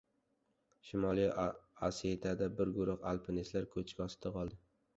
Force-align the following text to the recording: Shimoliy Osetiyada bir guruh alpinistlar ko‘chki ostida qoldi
Shimoliy 0.91 1.27
Osetiyada 1.89 2.49
bir 2.61 2.73
guruh 2.81 3.07
alpinistlar 3.13 3.71
ko‘chki 3.77 4.05
ostida 4.11 4.37
qoldi 4.41 4.63